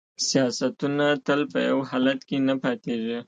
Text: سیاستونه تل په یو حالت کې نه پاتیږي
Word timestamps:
سیاستونه 0.29 1.05
تل 1.25 1.41
په 1.51 1.59
یو 1.69 1.79
حالت 1.89 2.19
کې 2.27 2.37
نه 2.47 2.55
پاتیږي 2.63 3.17